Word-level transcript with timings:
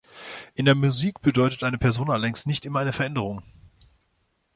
In 0.55 0.65
der 0.65 0.73
Musik 0.73 1.21
bedeutet 1.21 1.63
eine 1.63 1.77
Persona 1.77 2.13
allerdings 2.13 2.47
nicht 2.47 2.65
immer 2.65 2.79
eine 2.79 2.91
Veränderung. 2.91 3.43